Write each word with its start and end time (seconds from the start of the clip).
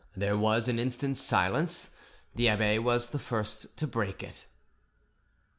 There 0.15 0.35
was 0.35 0.67
an 0.67 0.79
instant's 0.79 1.21
silence; 1.21 1.91
the 2.33 2.49
abbe 2.49 2.79
was 2.79 3.11
the 3.11 3.19
first 3.19 3.77
to 3.77 3.85
break 3.85 4.23
it. 4.23 4.47